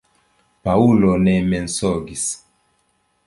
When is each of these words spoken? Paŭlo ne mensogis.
Paŭlo 0.67 1.11
ne 1.27 1.35
mensogis. 1.51 2.23